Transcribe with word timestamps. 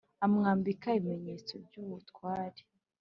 amwambika 0.25 0.87
ibimenyetso 0.99 1.53
by’ubutware, 1.65 2.61